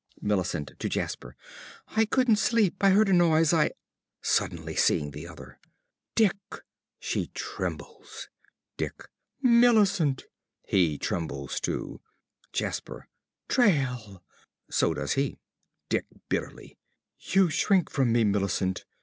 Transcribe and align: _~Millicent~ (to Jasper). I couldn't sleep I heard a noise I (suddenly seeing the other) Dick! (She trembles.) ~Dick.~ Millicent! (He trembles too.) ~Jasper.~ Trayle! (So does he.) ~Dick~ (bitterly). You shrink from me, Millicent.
_~Millicent~ 0.23 0.73
(to 0.79 0.89
Jasper). 0.89 1.35
I 1.89 2.05
couldn't 2.05 2.37
sleep 2.37 2.73
I 2.83 2.89
heard 2.89 3.07
a 3.07 3.13
noise 3.13 3.53
I 3.53 3.69
(suddenly 4.19 4.75
seeing 4.75 5.11
the 5.11 5.27
other) 5.27 5.59
Dick! 6.15 6.37
(She 6.99 7.27
trembles.) 7.35 8.27
~Dick.~ 8.77 9.07
Millicent! 9.43 10.23
(He 10.67 10.97
trembles 10.97 11.59
too.) 11.59 12.01
~Jasper.~ 12.51 13.09
Trayle! 13.47 14.23
(So 14.71 14.95
does 14.95 15.13
he.) 15.13 15.37
~Dick~ 15.87 16.05
(bitterly). 16.29 16.79
You 17.19 17.51
shrink 17.51 17.91
from 17.91 18.11
me, 18.11 18.23
Millicent. 18.23 18.85